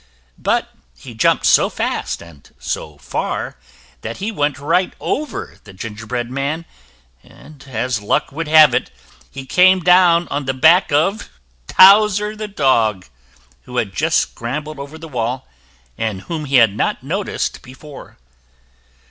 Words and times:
But 0.39 0.67
he 0.97 1.13
jumped 1.13 1.45
so 1.45 1.69
fast 1.69 2.23
and 2.23 2.49
so 2.57 2.97
far 2.97 3.59
that 4.01 4.17
he 4.17 4.31
went 4.31 4.57
right 4.57 4.95
over 4.99 5.59
the 5.63 5.73
gingerbread 5.73 6.31
man, 6.31 6.65
and 7.21 7.63
as 7.67 8.01
luck 8.01 8.31
would 8.31 8.47
have 8.47 8.73
it, 8.73 8.89
he 9.29 9.45
came 9.45 9.79
down 9.81 10.27
on 10.29 10.45
the 10.45 10.55
back 10.55 10.91
of 10.91 11.29
Towser, 11.67 12.35
the 12.35 12.47
dog, 12.47 13.05
who 13.65 13.77
had 13.77 13.93
just 13.93 14.17
scrambled 14.17 14.79
over 14.79 14.97
the 14.97 15.07
wall, 15.07 15.47
and 15.99 16.21
whom 16.21 16.45
he 16.45 16.55
had 16.55 16.75
not 16.75 17.01
before 17.03 17.07
noticed. 18.09 18.17